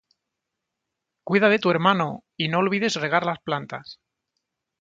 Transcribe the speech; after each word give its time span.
¡Cuida 1.23 1.47
de 1.49 1.59
tu 1.59 1.69
hermano! 1.69 2.23
¡Y 2.35 2.47
no 2.47 2.57
olvides 2.57 2.95
regar 2.95 3.23
las 3.23 3.37
plantas! 3.39 3.99